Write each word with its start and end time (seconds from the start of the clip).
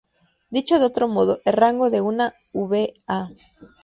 Dicho 0.49 0.79
de 0.79 0.85
otro 0.85 1.07
modo, 1.07 1.41
el 1.45 1.53
rango 1.53 1.91
de 1.91 2.01
una 2.01 2.33
v.a. 2.53 3.29